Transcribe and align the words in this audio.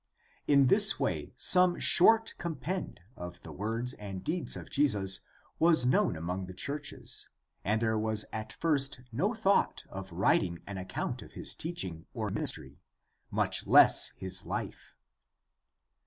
In 0.47 0.65
this 0.65 0.99
way 0.99 1.31
some 1.35 1.77
short 1.77 2.33
compend 2.39 3.01
of 3.15 3.43
the 3.43 3.51
words 3.51 3.93
and 3.93 4.23
deeds 4.23 4.57
of 4.57 4.71
Jesus 4.71 5.19
was 5.59 5.85
known 5.85 6.15
among 6.15 6.47
the 6.47 6.55
churches, 6.55 7.29
and 7.63 7.79
there 7.79 7.99
was 7.99 8.25
at 8.33 8.51
first 8.51 9.01
no 9.11 9.35
thought 9.35 9.85
of 9.89 10.11
writing 10.11 10.63
an 10.65 10.79
account 10.79 11.21
of 11.21 11.33
his 11.33 11.53
teaching 11.53 12.07
or 12.15 12.31
ministry, 12.31 12.81
much 13.29 13.67
less 13.67 14.09
his 14.17 14.43
life. 14.43 14.95